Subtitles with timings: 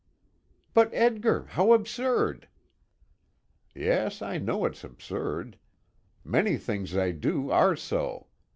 [0.73, 2.47] "But, Edgar, how absurd!"
[3.75, 5.59] "Yes, I know it's absurd.
[6.23, 8.25] Many things I do are so.